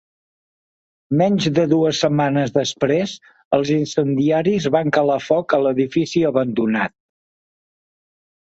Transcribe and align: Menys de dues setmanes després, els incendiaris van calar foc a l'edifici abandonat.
Menys 1.21 1.45
de 1.57 1.65
dues 1.73 1.99
setmanes 2.05 2.53
després, 2.55 3.13
els 3.59 3.71
incendiaris 3.75 4.67
van 4.79 4.91
calar 4.97 5.21
foc 5.29 5.57
a 5.59 5.63
l'edifici 5.67 6.27
abandonat. 6.33 6.99